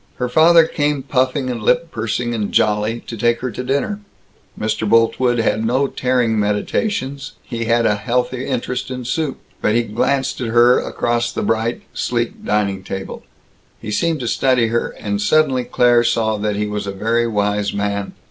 [0.15, 3.99] Her father came puffing and lip pursing and jolly, to take her to dinner.
[4.59, 4.89] Mr.
[4.89, 9.37] Boltwood had no tearing meditations; he had a healthy interest in soup.
[9.61, 13.21] But he glanced at her, across the bright, sleek dining table;
[13.79, 17.71] he seemed to study her; and suddenly Claire saw that he was a very wise
[17.71, 18.13] man.